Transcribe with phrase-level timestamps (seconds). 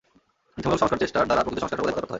[0.55, 2.09] হিংসামূলক সংস্কার-চেষ্টার দ্বারা প্রকৃত সংস্কার সর্বদাই বাধাপ্রাপ্ত হয়।